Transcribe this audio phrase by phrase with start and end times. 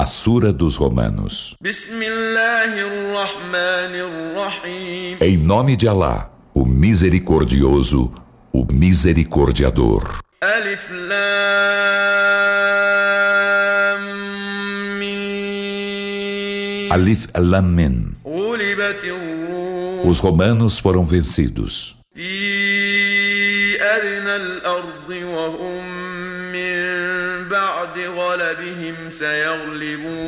[0.00, 1.54] A Sura dos Romanos.
[5.20, 8.14] Em nome de Alá, o Misericordioso,
[8.50, 10.20] o Misericordiador.
[10.40, 11.20] Alif Lam
[14.98, 16.88] Mim.
[16.88, 18.14] Alif Lam Mim.
[20.02, 21.94] Os romanos foram vencidos.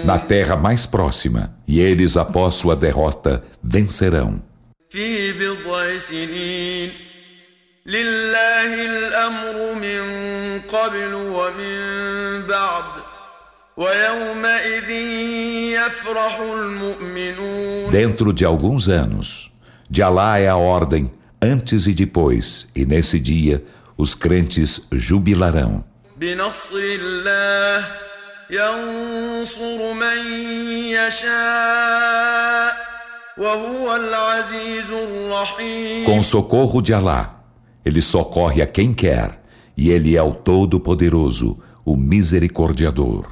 [0.05, 4.43] Na terra mais próxima, e eles, após sua derrota, vencerão.
[17.91, 19.51] Dentro de alguns anos,
[19.89, 23.65] de Alá é a ordem antes e depois, e nesse dia
[23.97, 25.85] os crentes jubilarão.
[36.06, 37.40] Com o socorro de Alá,
[37.86, 39.42] ele socorre a quem quer,
[39.76, 43.28] e ele é o Todo-Poderoso, o Misericordiador.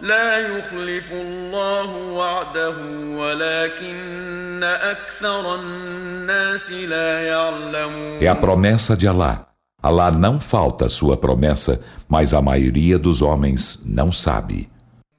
[0.00, 2.76] لا يخلف الله وعده
[3.16, 9.49] ولكن أكثر الناس لا يعلمون É a promessa de Allah.
[9.82, 14.68] Allah não falta sua promessa, mas a maioria dos homens não sabe.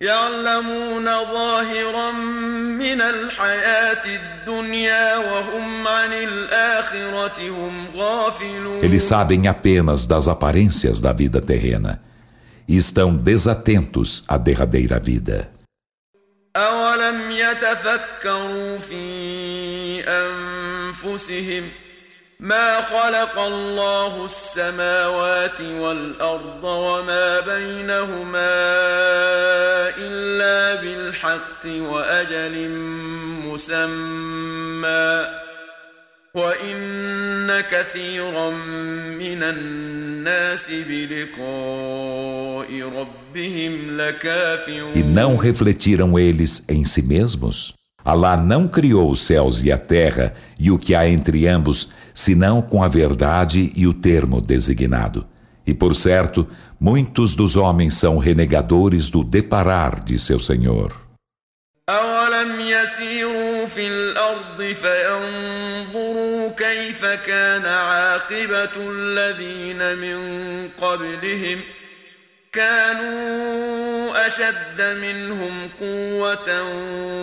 [0.02, 2.12] يعلمون ظاهرا
[2.78, 11.42] من الحياة الدنيا وهم عن الآخرة هم غافلون Eles sabem apenas das aparências da vida
[11.42, 12.00] terrena
[12.68, 15.50] e estão desatentos à derradeira vida.
[16.56, 21.70] أولم يتفكروا في أنفسهم
[22.43, 28.51] ما خلق الله السماوات والأرض وما بينهما
[29.99, 32.69] إلا بالحق وأجل
[33.47, 35.27] مسمى
[36.35, 38.51] وإن كثيرا
[39.21, 41.43] من الناس بلقاء
[42.99, 47.82] ربهم لكافرون E não refletiram eles em si mesmos?
[48.04, 52.62] Alá não criou os céus e a terra e o que há entre ambos, senão
[52.62, 55.26] com a verdade e o termo designado.
[55.66, 56.48] E por certo,
[56.80, 61.08] muitos dos homens são renegadores do deparar de seu Senhor.
[61.90, 70.20] أولم يسيروا في الأرض فينظروا كيف كان عاقبة الذين من
[70.78, 71.60] قبلهم
[72.53, 76.63] كانوا أشد منهم قوة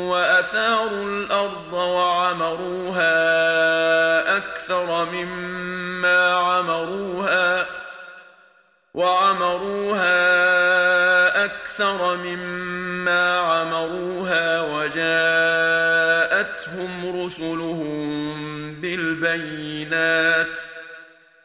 [0.10, 3.08] وأثاروا الأرض وعمروها
[4.38, 7.66] أكثر مما عمروها
[8.94, 10.10] وعمروها
[11.46, 16.10] أكثر مما عمروها وجاءتهم
[17.24, 20.62] رسلهم بالبينات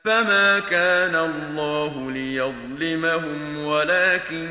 [0.04, 4.48] فما كان الله ليظلمهم ولكن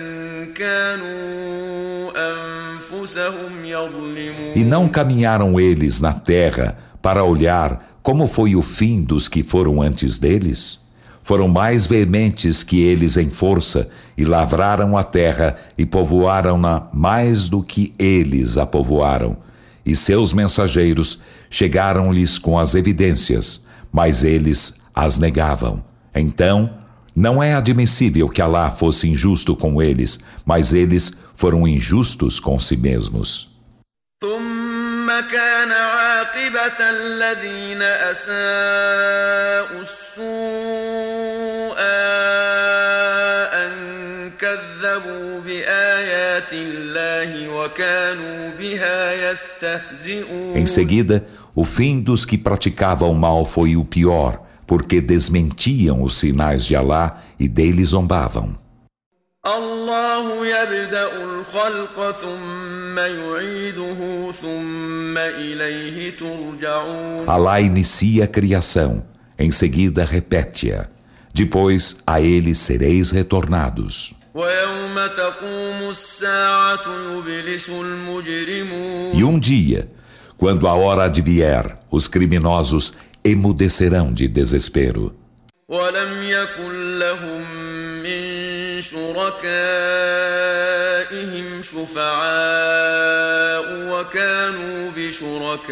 [0.54, 9.02] كانوا أنفسهم يظلمون E não caminharam eles na terra para olhar como foi o fim
[9.02, 10.88] dos que foram antes deles?
[11.28, 17.62] foram mais veementes que eles em força e lavraram a terra e povoaram-na mais do
[17.62, 19.36] que eles a povoaram.
[19.84, 25.82] E seus mensageiros chegaram-lhes com as evidências, mas eles as negavam.
[26.14, 26.70] Então,
[27.14, 32.76] não é admissível que Alá fosse injusto com eles, mas eles foram injustos com si
[32.76, 33.48] mesmos.
[35.30, 41.78] كان عاقبة الذين أساءوا السوء
[43.52, 43.72] أن
[44.38, 53.76] كذبوا بآيات الله وكانوا بها يستهزئون Em seguida, o fim dos que praticavam mal foi
[53.76, 58.56] o pior, porque desmentiam os sinais de Alá e deles zombavam.
[59.46, 69.02] الله يبدأ الخلق ثم يعيده ثم إليه ترجعون Allah inicia a criação,
[69.38, 70.88] em seguida repete-a.
[71.32, 74.14] Depois a ele sereis retornados.
[74.34, 76.84] ويوم تقوم الساعة
[77.16, 79.88] يبلس المجرمون E um dia,
[80.36, 82.92] quando a hora advier, os criminosos
[83.24, 85.12] emudecerão de desespero.
[85.68, 87.68] ولم يكن لهم
[88.80, 89.48] شركائهم
[91.62, 95.68] شفعاء وكانوا بشركائهم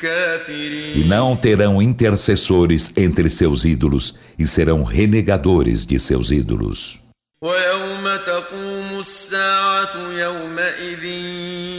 [0.00, 6.98] كافرين E não terão intercessores entre seus ídolos e serão renegadores de seus ídolos.
[7.42, 11.73] ويوم تقوم الساعة يومئذ يتفرقون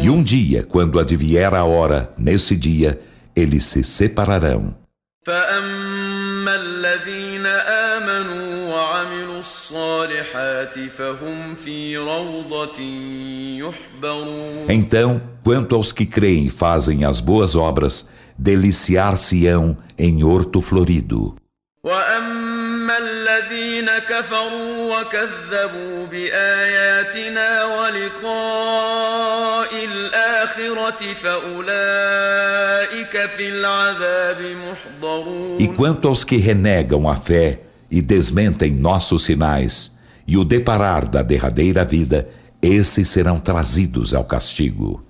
[0.00, 2.98] E um dia, quando advier a hora, nesse dia,
[3.34, 4.74] eles se separarão.
[5.28, 12.80] فأما الذين آمنوا وعملوا الصالحات فهم في روضة
[13.60, 18.08] يحبرون Então, quanto aos que creem e fazem as boas obras,
[18.38, 21.36] deliciar-se-ão em horto florido.
[21.84, 22.51] وأما
[22.90, 29.04] الذين كفروا وكذبوا بآياتنا ولقاء
[29.84, 32.50] الآخرة فأولئك
[33.36, 37.60] في العذاب محضرون E quanto aos que renegam a fé
[37.90, 42.28] e desmentem nossos sinais, e o deparar da derradeira vida,
[42.60, 45.02] esses serão trazidos ao castigo.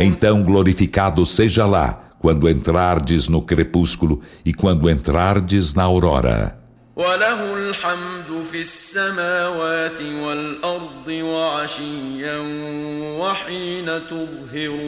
[0.00, 6.58] Então glorificado seja lá quando entrardes no crepúsculo e quando entrardes na aurora.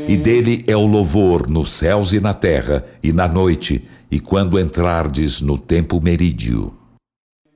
[0.09, 4.59] E dele é o louvor nos céus e na terra, e na noite, e quando
[4.59, 6.77] entrardes no tempo merídio.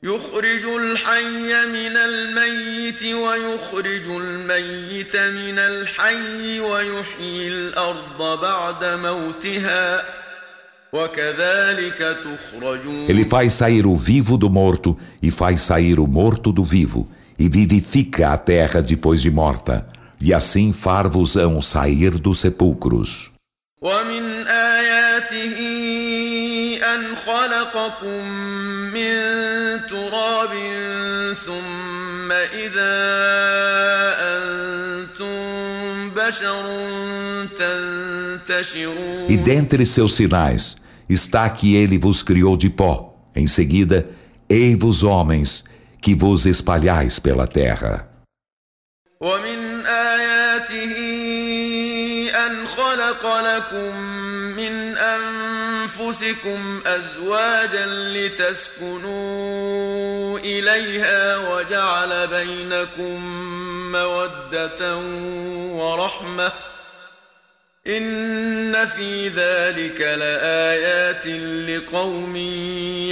[0.03, 10.05] يخرج الحي من الميت ويخرج الميت من الحي ويحيي الأرض بعد موتها
[10.93, 16.63] وكذلك تخرجون Ele faz sair o vivo do morto e faz sair o morto do
[16.63, 17.09] vivo,
[17.39, 19.87] e vivifica a terra depois de morta,
[20.21, 23.31] e assim far-vos-ão sair dos sepulcros.
[23.81, 25.80] ومن آياته
[27.01, 28.27] أن خلقكم
[28.93, 29.17] من
[29.89, 30.53] تراب
[31.45, 32.97] ثم إذا
[34.19, 36.63] أنتم بشر
[37.57, 40.75] تنتشرون E dentre seus sinais
[41.09, 43.13] está que ele vos criou de pó.
[43.35, 44.09] Em seguida,
[44.49, 45.63] ei-vos homens,
[46.01, 48.07] que vos espalhais pela terra.
[49.21, 50.93] ومن آياته
[52.45, 54.20] أن خلق لكم من
[56.11, 57.85] أنفسكم أزواجا
[58.15, 59.19] لتسكنوا
[60.39, 63.21] إليها وجعل بينكم
[63.91, 64.97] مودة
[65.71, 66.51] ورحمة
[67.87, 71.27] إن في ذلك لآيات
[71.69, 72.35] لقوم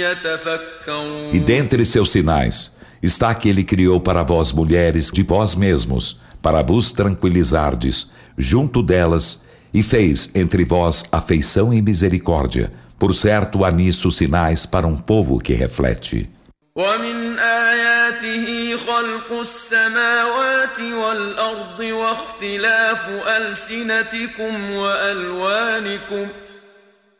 [0.04, 6.20] يتفكرون E dentre seus sinais está que ele criou para vós mulheres de vós mesmos,
[6.42, 9.46] para vos tranquilizardes, junto delas,
[9.76, 12.72] e fez entre vós afeição e misericórdia.
[13.00, 16.28] Por certo, há nisso sinais para um povo que reflete.
[16.76, 26.28] ومن آياته خلق السماوات والأرض واختلاف ألسنتكم وألوانكم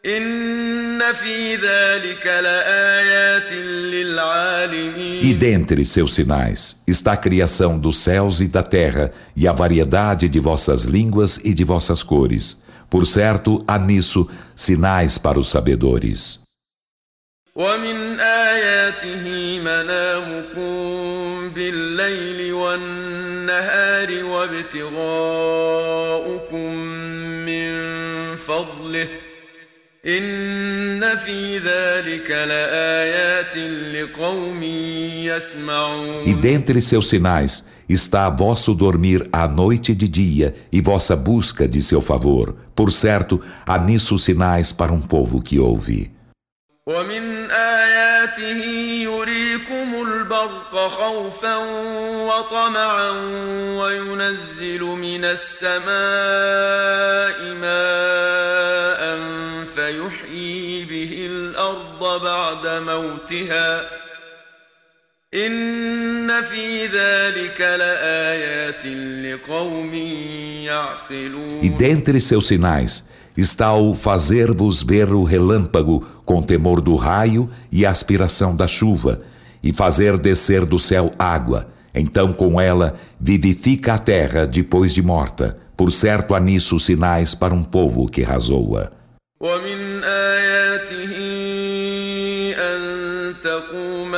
[0.06, 3.52] إن في ذلك لآيات
[3.92, 9.52] للعالمين E dentre seus sinais está a criação dos céus e da terra, e a
[9.52, 12.58] variedade de vossas línguas e de vossas cores.
[12.90, 16.46] Por certo, há nisso sinais para os sabedores.
[17.56, 19.24] ومن آياته
[19.60, 20.76] منامكم
[21.54, 24.24] بالليل والنهار
[25.16, 25.76] وابتغاؤكم
[27.48, 27.72] من
[28.36, 29.08] فضله
[30.06, 33.56] إن في ذلك لآيات
[33.94, 40.80] لقوم يسمعون E dentre seus sinais está vosso dormir à noite e de dia e
[40.80, 42.54] vossa busca de seu favor.
[42.74, 46.16] Por certo, há nisso sinais para um povo que ouve.
[46.88, 48.64] ومن آياته
[49.02, 51.56] يريكم البرق خوفا
[52.26, 53.10] وطمعا
[53.80, 55.86] وينزل من السماء
[57.54, 59.02] ماء
[59.74, 63.88] فيحيي به الأرض بعد موتها
[65.34, 69.94] إن في ذلك لآيات لقوم
[70.64, 73.04] يعقلون E dentre seus sinais
[73.36, 79.22] está o fazer-vos ver o relâmpago com temor do raio e a aspiração da chuva,
[79.62, 81.68] e fazer descer do céu água.
[81.94, 85.58] Então, com ela, vivifica a terra depois de morta.
[85.76, 88.92] Por certo, há nisso sinais para um povo que razoa.
[89.40, 89.89] ومن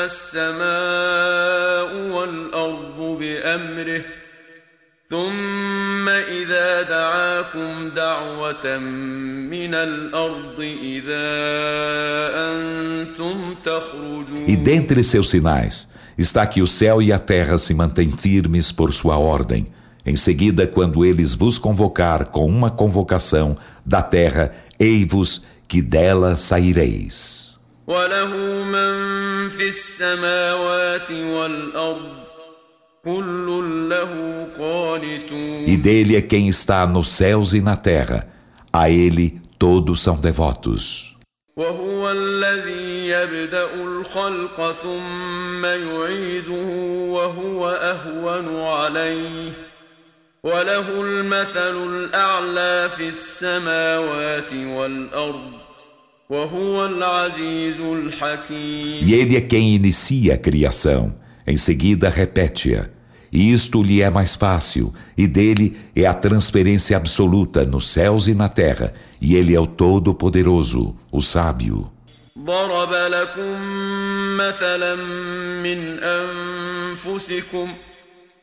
[0.05, 0.61] السماء
[2.11, 4.03] والأرض بأمره
[5.11, 8.79] ثم إذا دعاكم دعوة
[9.49, 11.29] من الأرض إذا
[12.53, 18.13] أنتم تخرجون E dentre seus sinais está que o céu e a terra se mantêm
[18.13, 19.67] firmes por sua ordem.
[20.05, 27.49] Em seguida, quando eles vos convocar com uma convocação da terra, ei-vos que dela saireis.
[27.89, 32.19] وله من في السماوات والأرض
[33.05, 38.29] كل له قانتون E dele é quem está nos céus e na terra.
[38.73, 41.09] A ele todos são devotos.
[41.57, 46.69] وهو الذي يبدأ الخلق ثم يعيده
[47.11, 49.53] وهو أهون عليه
[50.43, 55.62] وله المثل الأعلى في السماوات والأرض وهو العزيز الحكيم
[59.01, 61.15] E ele é quem inicia a criação,
[61.47, 62.91] em seguida repete-a.
[63.33, 68.35] E isto lhe é mais fácil, e dele é a transferência absoluta nos céus e
[68.35, 71.91] na terra, e ele é o Todo-Poderoso, o Sábio.
[72.39, 73.57] ضرب لكم
[74.37, 74.95] مثلا
[75.63, 77.69] من أنفسكم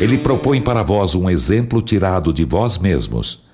[0.00, 3.46] Ele propõe para vós um exemplo tirado de vós mesmos.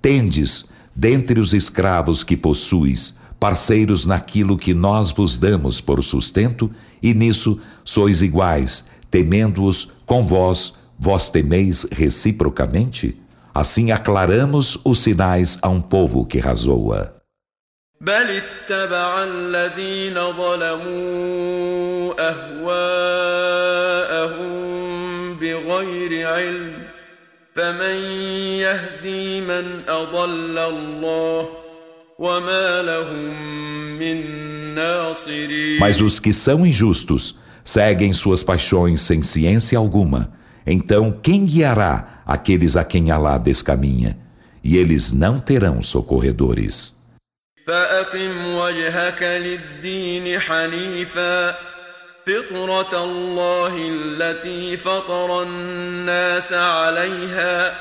[0.00, 6.70] Tendes, dentre os escravos que possuis, parceiros naquilo que nós vos damos por sustento,
[7.02, 13.20] e nisso sois iguais, temendo-os com vós, vós temeis reciprocamente?
[13.54, 17.17] Assim aclaramos os sinais a um povo que razoa.
[18.03, 24.43] بل اتبع الذين ظلموا أهواءهم
[25.39, 26.73] بغير علم
[27.55, 27.95] فمن
[28.59, 31.49] يهدي من أضل الله
[32.19, 33.33] وما لهم
[33.99, 34.17] من
[34.75, 40.33] ناصرين Mas os que são injustos seguem suas paixões sem ciência alguma.
[40.67, 44.17] Então, quem guiará aqueles a quem Alá descaminha?
[44.61, 46.96] E eles não terão socorredores.
[47.68, 51.54] فأقم وجهك للدين حنيفا.
[52.26, 57.74] فطرة الله التي فطر الناس عليها.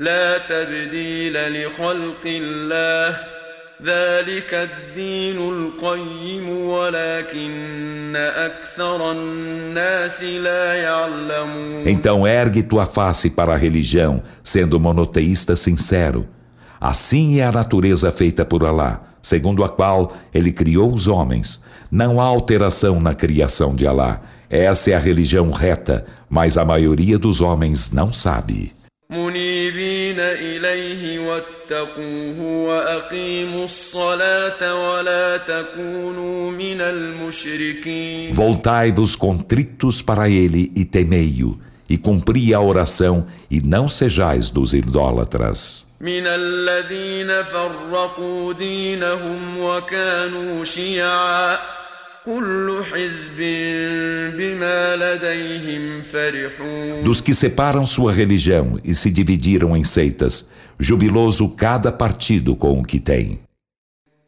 [0.00, 3.20] لا تبديل لخلق الله.
[3.84, 11.84] ذلك الدين القيم ولكن أكثر الناس لا يعلمون.
[11.86, 16.26] Então ergue tua face para a religião, sendo monoteísta sincero.
[16.79, 21.63] Assim é a natureza feita por Alá, segundo a qual ele criou os homens.
[21.91, 24.21] Não há alteração na criação de Alá.
[24.49, 28.73] Essa é a religião reta, mas a maioria dos homens não sabe.
[29.11, 41.59] منيبين إليه واتقوه وأقيموا الصلاة ولا تكونوا من المشركين Voltai-vos contritos para ele e temei-o,
[41.88, 45.86] e cumpri a oração, e não sejais dos idólatras.
[57.04, 62.84] Dos que separam sua religião e se dividiram em seitas, jubiloso cada partido com o
[62.84, 63.38] que tem.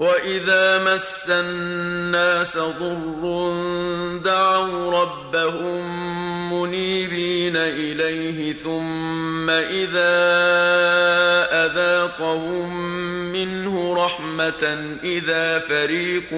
[0.04, 3.22] وإذا مس الناس ضر
[4.26, 5.84] دعوا ربهم
[6.54, 10.16] منيبين إليه ثم إذا
[11.66, 12.76] أذاقهم
[13.32, 14.64] منه رحمة
[15.04, 16.34] إذا فريق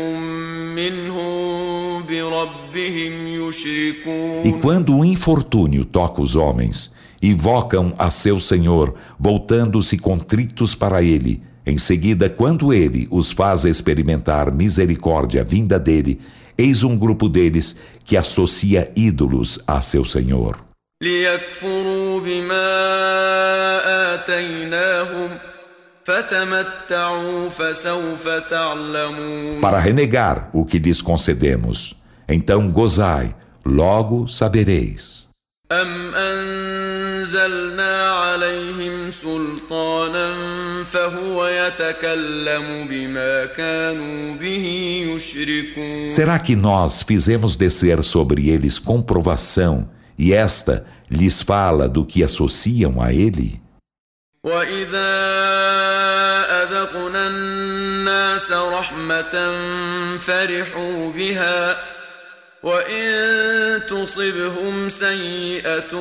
[0.76, 9.98] منهم بربهم يشركون E quando o infortúnio toca os homens, invocam a seu Senhor, voltando-se
[9.98, 11.49] contritos para ele.
[11.70, 16.22] Em seguida, quando ele os faz experimentar misericórdia vinda dele,
[16.58, 20.58] eis um grupo deles que associa ídolos a seu Senhor.
[21.02, 22.66] ليكفروا بما
[24.14, 25.30] آتيناهم
[26.06, 31.96] فتمتعوا فسوف تعلمون Para renegar o que lhes concedemos.
[32.30, 33.36] Então gozai,
[33.66, 35.26] logo sabereis.
[35.72, 40.36] أم أنزلنا عليهم سلطانا
[40.92, 44.66] فهو يتكلم بما كانوا به
[45.16, 52.24] يشركون Será que nós fizemos descer sobre eles comprovação e esta lhes fala do que
[52.24, 53.62] associam a ele?
[54.44, 55.12] وإذا
[56.64, 59.34] أذقنا الناس رحمة
[60.20, 61.78] فرحوا بها
[62.64, 65.92] وإن تصبهم سيئة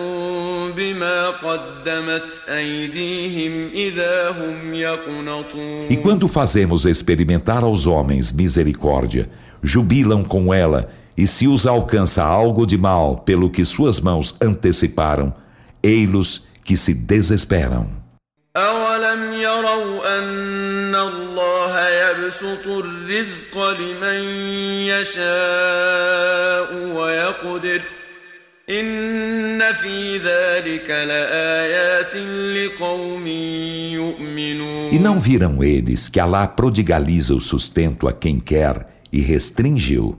[0.76, 9.28] بما قدمت أيديهم إذا هم يقنطون E quando fazemos experimentar aos homens misericórdia,
[9.62, 15.34] jubilam com ela, e se os alcança algo de mal pelo que suas mãos anteciparam,
[15.82, 18.04] ei-los que se desesperam.
[18.56, 21.27] أولم يروا أن الله
[22.28, 24.20] يبسط الرزق لمن
[24.92, 27.80] يشاء ويقدر
[28.70, 32.16] إن في ذلك لآيات
[32.56, 39.20] لقوم يؤمنون E não viram eles que Alá prodigaliza o sustento a quem quer e
[39.20, 40.18] restringiu.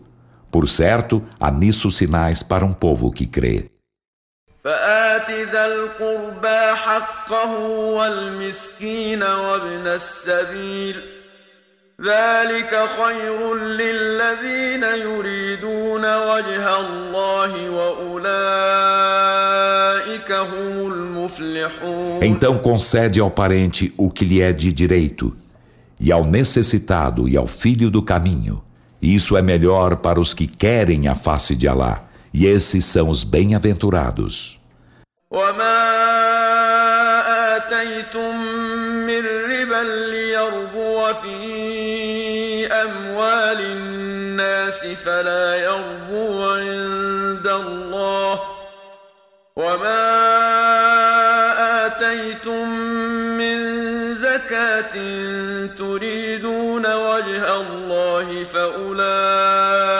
[0.51, 3.70] Por certo, há nisso sinais para um povo que crê.
[4.63, 11.01] فآت ذا القربى حقه والمسكين وابن السبيل
[12.01, 18.22] ذلك خير للذين يريدون وجه الله وأولئك
[20.32, 25.36] هم المفلحون Então concede ao parente o que lhe é de direito,
[26.00, 28.62] e ao necessitado e ao filho do caminho.
[29.01, 33.24] Isso é melhor para os que querem a face de Alá, e esses são os
[33.24, 34.60] bem-aventurados.
[35.32, 35.82] وما
[37.56, 48.39] آتيتم من ربا ليربو في أموال الناس فلا يربو عند الله
[49.56, 50.25] وما
[51.86, 52.70] آتيتم
[53.38, 53.58] من
[54.13, 54.96] زكاة
[55.77, 59.96] تريدون وجه الله فأولئك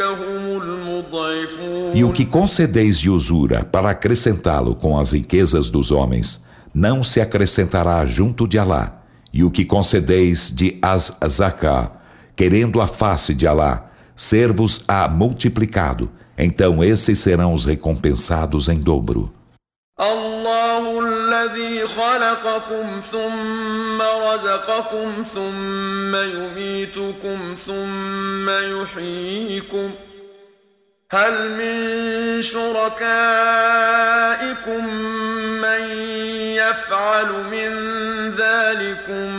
[0.00, 6.44] هم المضعفون E o que concedeis de usura para acrescentá-lo com as riquezas dos homens,
[6.74, 9.02] não se acrescentará junto de Alá.
[9.32, 11.92] E o que concedeis de as zaká,
[12.34, 19.32] querendo a face de Alá, ser-vos-á multiplicado, então esses serão os recompensados em dobro.
[20.00, 29.90] الله الذي خلقكم ثم رزقكم ثم يميتكم ثم يحييكم
[31.10, 32.98] هل من شركائكم
[35.62, 35.82] من
[36.54, 37.70] يفعل من
[38.36, 39.32] ذلكم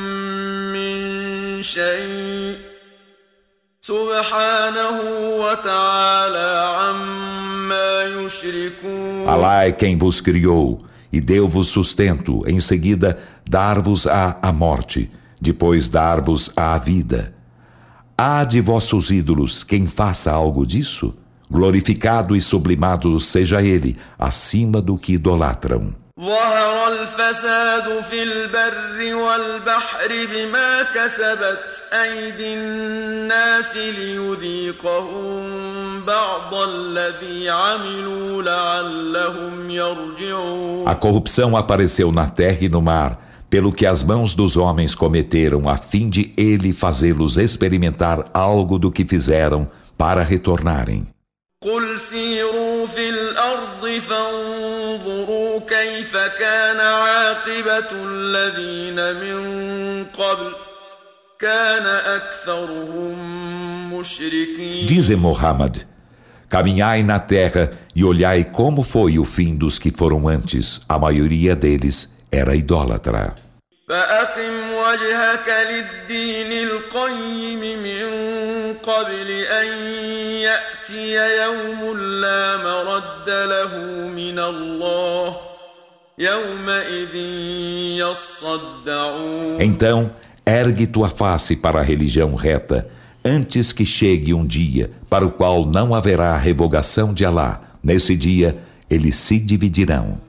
[0.74, 2.58] من شيء
[3.82, 4.98] سبحانه
[5.44, 14.52] وتعالى عما يشركون Alá é quem vos criou e deu-vos sustento, em seguida dar-vos-á a
[14.54, 15.10] morte,
[15.42, 17.34] depois dar-vos a vida.
[18.18, 21.16] Há de vossos ídolos quem faça algo disso?
[21.50, 25.96] Glorificado e sublimado seja ele, acima do que idolatram.
[26.20, 31.60] ظهر الفساد في البر والبحر بما كسبت
[31.94, 35.40] أيدي الناس ليذيقهم
[36.06, 43.18] بعض الذي عملوا لعلهم يرجعون A corrupção apareceu na terra e no mar,
[43.50, 48.92] pelo que as mãos dos homens cometeram, a fim de ele fazê-los experimentar algo do
[48.92, 51.08] que fizeram para retornarem.
[51.62, 60.54] قل سيروا في الأرض فانظروا كيف كان عاقبة الذين من قبل
[61.40, 63.18] كان أكثرهم
[63.94, 65.86] مشركين Dize Muhammad:
[66.50, 70.82] Caminhai na terra e olhai como foi o fim dos que foram antes.
[70.90, 73.36] A maioria deles era idólatra.
[73.90, 78.08] فأقم وجهك للدين القيم من
[78.74, 79.68] قبل أن
[80.46, 83.78] يأتي يوم لا مرد له
[84.08, 85.53] من الله يومئذ يصدعون
[89.59, 90.13] então,
[90.47, 92.89] ergue tua face para a religião reta,
[93.25, 97.63] antes que chegue um dia para o qual não haverá revogação de Alá.
[97.83, 98.57] Nesse dia,
[98.89, 100.21] eles se dividirão.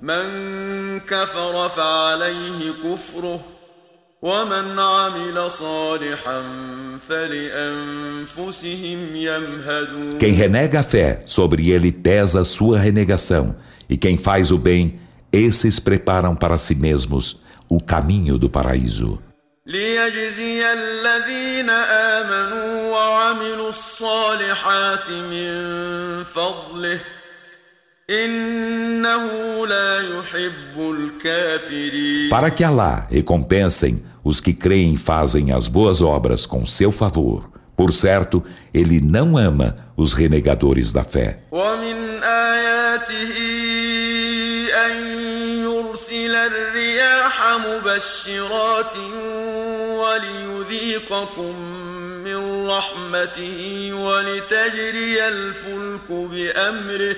[10.17, 13.55] Quem renega a fé, sobre ele pesa sua renegação,
[13.87, 14.99] e quem faz o bem,
[15.34, 19.18] esses preparam para si mesmos o caminho do paraíso.
[19.66, 27.00] ليجزي الذين آمنوا وعملوا الصالحات من فضله
[28.10, 29.26] إنه
[29.66, 36.46] لا يحب الكافرين Para que Alá recompensem os que creem e fazem as boas obras
[36.46, 37.48] com seu favor.
[37.76, 38.42] Por certo,
[38.74, 41.38] ele não ama os renegadores da fé.
[41.52, 44.03] ومن آياته أن
[46.15, 48.97] يرسل الرياح مبشرات
[49.99, 51.59] وليذيقكم
[52.23, 57.15] من رحمته ولتجري الفلك بأمره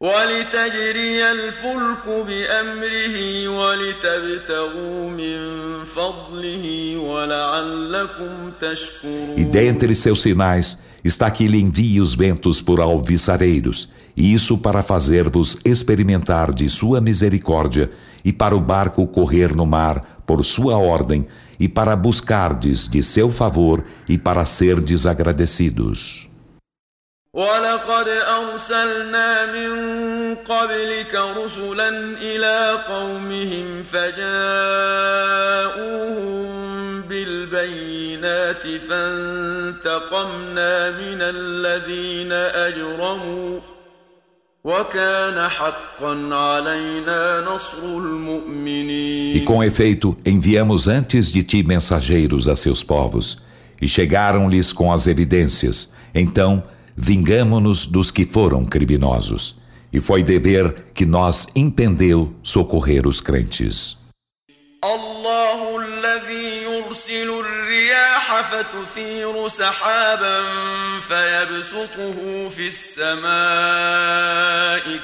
[0.00, 5.38] ولتجري الفلك بأمره ولتبتغوا من
[5.84, 13.88] فضله ولعلكم تشكرون E dentre seus sinais está que ele envia os ventos por alviçareiros,
[14.15, 17.89] isso para fazer-vos experimentar de sua misericórdia,
[18.23, 21.27] e para o barco correr no mar por sua ordem,
[21.59, 26.27] e para buscardes de seu favor e para serdes agradecidos.
[27.33, 29.71] ولقد أرسلنا من
[30.35, 31.89] قبلك رسلا
[32.21, 35.41] إلى قومهم فجاءوهم
[37.01, 43.59] بالبينات فانتقمنا من الذين أجرموا
[49.32, 53.38] e com efeito, enviamos antes de ti mensageiros a seus povos,
[53.80, 55.92] e chegaram-lhes com as evidências.
[56.12, 56.64] Então,
[56.96, 59.56] vingamo-nos dos que foram criminosos.
[59.92, 63.96] E foi dever que nós impendeu socorrer os crentes.
[64.82, 65.45] Allah
[68.42, 70.44] فتثير سحابا
[71.08, 73.26] فيبسطه في السماء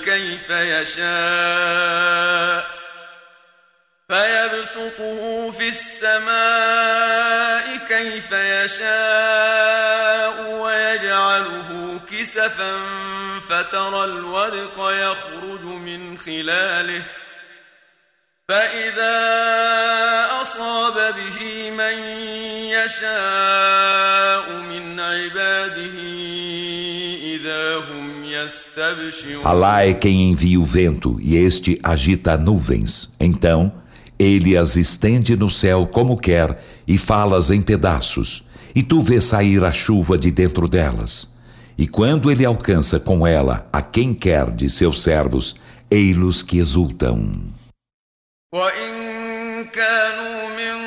[0.05, 2.67] كيف يشاء.
[4.09, 12.73] فيبسطه في السماء كيف يشاء ويجعله كسفا
[13.49, 17.03] فترى الودق يخرج من خلاله.
[18.52, 19.18] فإذا
[20.42, 21.98] أصاب به من
[22.72, 25.98] يشاء من عباده
[27.36, 33.10] إذا هم يستبشرون Alá é quem envia o vento e este agita nuvens.
[33.20, 33.74] Então,
[34.18, 38.46] ele as estende no céu como quer e falas em pedaços.
[38.74, 41.28] E tu vês sair a chuva de dentro delas.
[41.78, 45.54] E quando ele alcança com ela a quem quer de seus servos,
[45.92, 47.30] ei-los que exultam.
[48.54, 50.78] وإن كانوا من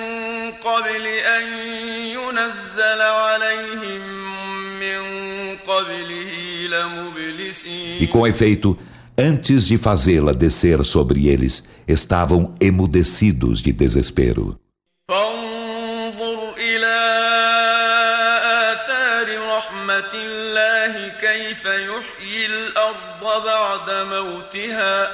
[0.52, 1.46] قبل أن
[2.16, 4.00] ينزل عليهم
[4.80, 5.00] من
[5.56, 6.32] قبله
[6.68, 8.78] لمبلسين E com efeito,
[9.18, 14.56] antes de fazê-la descer sobre eles, estavam emudecidos de desespero.
[15.08, 16.96] فانظر إلى
[18.72, 25.10] آثار رحمة الله كيف يحيي الأرض بعد موتها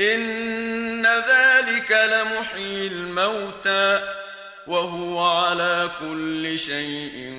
[0.00, 4.00] إن ذلك لمحيي الموتى
[4.66, 7.32] وهو على كل شيء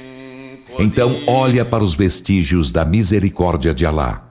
[0.69, 4.23] قدير Então olha para os vestígios da misericórdia de Alá.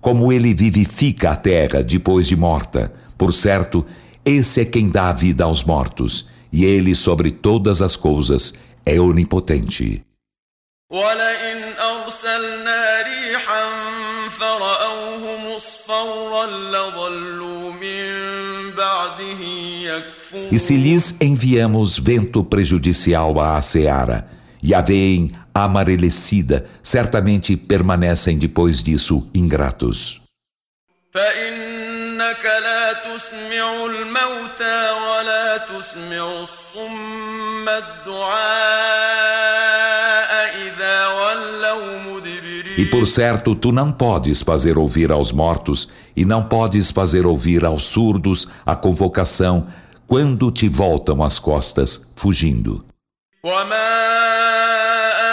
[0.00, 2.92] Como ele vivifica a terra depois de morta.
[3.18, 3.84] Por certo,
[4.24, 6.28] esse é quem dá a vida aos mortos.
[6.52, 8.54] E ele, sobre todas as coisas,
[8.84, 10.06] é onipotente.
[10.90, 13.64] ولئن أرسلنا ريحا
[14.30, 17.39] فرأوه مصفرا لظلوا من بعده يكفرون
[20.50, 24.28] E se lhes enviamos vento prejudicial à seara,
[24.62, 30.20] e a veem amarelecida, certamente permanecem depois disso ingratos.
[31.16, 33.86] فإنك لا تسمع
[42.80, 47.64] E por certo, tu não podes fazer ouvir aos mortos, e não podes fazer ouvir
[47.64, 49.66] aos surdos a convocação
[50.06, 52.84] quando te voltam as costas, fugindo.
[53.44, 53.92] وما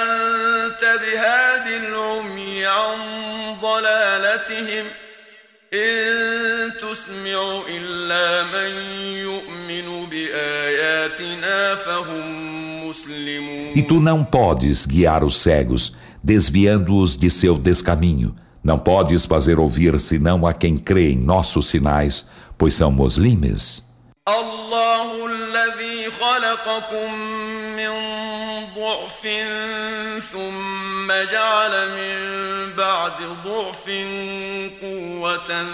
[0.01, 2.97] أنت بهاد العمي عن
[3.61, 4.85] ضلالتهم
[5.73, 8.71] إن تسمع إلا من
[9.17, 12.36] يؤمن بآياتنا فهم مسلمون
[13.75, 18.35] E tu não podes guiar os cegos, desviando-os de seu descaminho.
[18.63, 23.83] Não podes fazer ouvir senão a quem crê em nossos sinais, pois são muslimes.
[24.29, 27.13] الله الذي خلقكم
[27.75, 28.26] من
[28.88, 29.22] ضعف
[30.32, 32.16] ثم جعل من
[32.76, 33.84] بعد ضعف
[34.82, 35.66] قوة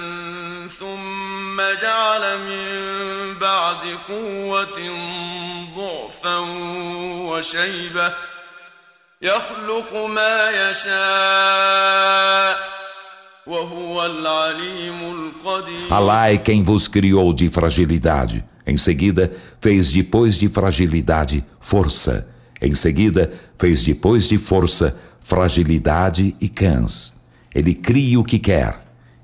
[0.69, 2.69] ثم جعل من
[3.41, 4.79] بعد قوة
[5.77, 6.39] ضعفا
[7.31, 8.15] وشيبة
[9.23, 11.95] يخلق ما يشاء
[15.91, 18.43] Alá é quem vos criou de fragilidade.
[18.67, 22.34] Em seguida, fez depois de fragilidade força.
[22.64, 27.14] Em seguida, fez depois de força fragilidade e cãs.
[27.54, 28.80] Ele cria o que quer.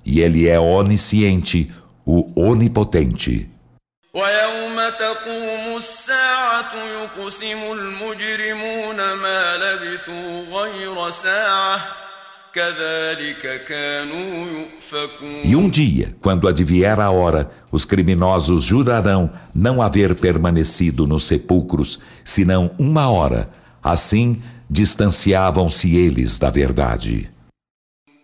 [0.06, 1.72] E ele é onisciente,
[2.06, 3.50] o onipotente.
[4.16, 12.09] ويوم تقوم الساعة يقسم المجرمون ما لبثوا غير ساعة كذلك كانوا يؤفكون
[15.44, 22.00] E um dia, quando advier a hora, os criminosos jurarão não haver permanecido nos sepulcros,
[22.24, 23.50] senão uma hora.
[23.84, 27.30] Assim, distanciavam-se eles da verdade.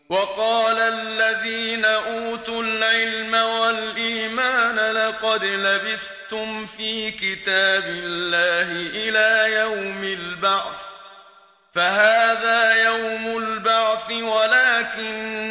[0.10, 10.91] وقال الذين أوتوا العلم والإيمان لقد لبثتم في كتاب الله إلى يوم البعث
[11.75, 14.12] فهذا يوم البعث
[14.91, 15.45] ولكنكم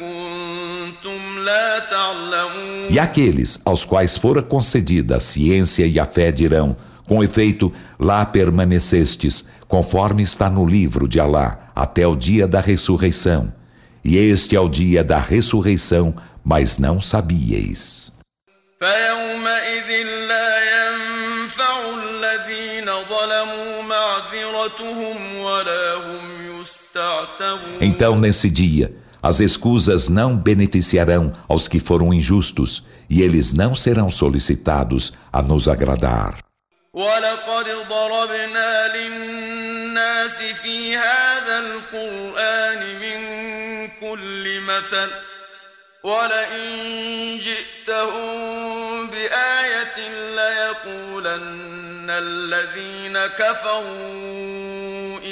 [0.00, 6.76] كنتم لا تعلمون E aqueles aos quais fora concedida a ciência e a fé dirão:
[7.06, 13.52] Com efeito, lá permanecestes, conforme está no livro de Alá, até o dia da ressurreição.
[14.04, 18.12] E este é o dia da ressurreição, mas não sabíeis.
[18.80, 19.90] فيومئذ
[20.28, 23.77] لا ينفع الذين ظلموا
[27.80, 34.10] Então, nesse dia, as escusas não beneficiarão aos que foram injustos, e eles não serão
[34.10, 36.38] solicitados a nos agradar.
[36.94, 43.20] ولقد ضربنا للناس في هذا القرآن من
[44.00, 45.10] كل مثل
[46.04, 49.98] ولئن جئتهم بآية
[50.36, 51.77] ليقولن
[52.10, 53.84] الذين كفروا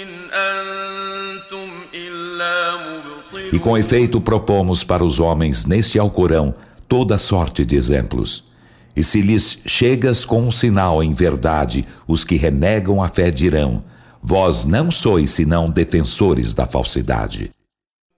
[0.02, 6.54] إن أنتم إلا مبطلون E com efeito propomos para os homens neste Alcorão
[6.88, 8.44] toda sorte de exemplos.
[8.94, 13.82] E se lhes chegas com um sinal em verdade, os que renegam a fé dirão:
[14.22, 17.50] Vós não sois senão defensores da falsidade.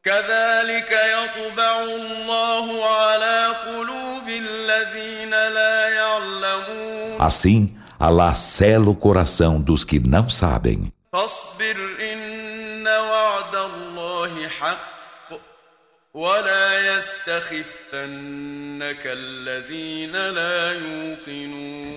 [0.04, 9.99] كذلك يطبع الله على قلوب الذين لا يعلمون Assim, Alá sela o coração dos que
[9.99, 10.89] não sabem.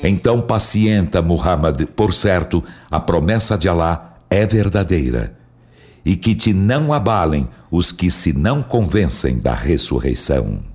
[0.02, 5.38] Então pacienta, Muhammad, por certo, a promessa de Alá é verdadeira.
[6.04, 10.71] E que te não abalem os que se não convencem da ressurreição.